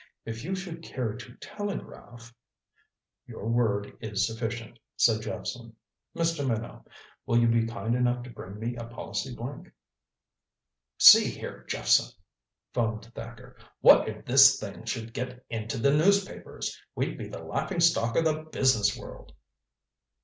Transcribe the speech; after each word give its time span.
"If 0.25 0.43
you 0.43 0.55
should 0.55 0.81
care 0.81 1.13
to 1.13 1.35
telegraph" 1.35 2.33
"Your 3.27 3.47
word 3.47 3.95
is 4.01 4.25
sufficient," 4.25 4.79
said 4.97 5.21
Jephson. 5.21 5.75
"Mr. 6.15 6.39
Minot, 6.43 6.87
will 7.27 7.37
you 7.37 7.47
be 7.47 7.67
kind 7.67 7.93
enough 7.93 8.23
to 8.23 8.31
bring 8.31 8.57
me 8.57 8.75
a 8.75 8.85
policy 8.85 9.35
blank?" 9.35 9.71
"See 10.97 11.29
here, 11.29 11.65
Jephson," 11.65 12.11
foamed 12.73 13.05
Thacker. 13.13 13.57
"What 13.81 14.09
if 14.09 14.25
this 14.25 14.59
thing 14.59 14.85
should 14.85 15.13
get 15.13 15.45
into 15.51 15.77
the 15.77 15.91
newspapers? 15.93 16.75
We'd 16.95 17.15
be 17.15 17.27
the 17.27 17.43
laughing 17.43 17.79
stock 17.79 18.15
of 18.15 18.25
the 18.25 18.41
business 18.51 18.97
world." 18.97 19.35